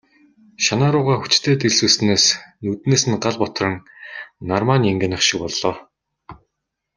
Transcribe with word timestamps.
Шанаа 0.63 0.91
руугаа 0.93 1.17
хүчтэй 1.21 1.55
дэлсүүлснээс 1.57 2.25
нүднээс 2.63 3.03
нь 3.09 3.19
гал 3.23 3.35
бутран, 3.41 3.75
нармай 4.49 4.77
нь 4.79 4.87
янгинах 4.91 5.21
шиг 5.27 5.39
болно. 5.43 5.71